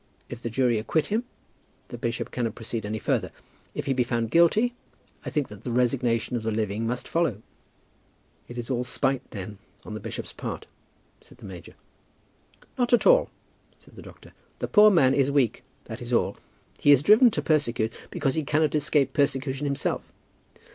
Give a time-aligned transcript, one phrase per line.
[0.29, 1.25] If the jury acquit him,
[1.89, 3.29] the bishop cannot proceed any further.
[3.75, 4.73] If he be found guilty
[5.23, 7.43] I think that the resignation of the living must follow."
[8.47, 10.65] "It is all spite, then, on the bishop's part?"
[11.21, 11.75] said the major.
[12.79, 13.29] "Not at all,"
[13.77, 14.33] said the doctor.
[14.57, 16.35] "The poor man is weak; that is all.
[16.79, 20.01] He is driven to persecute because he cannot escape persecution himself.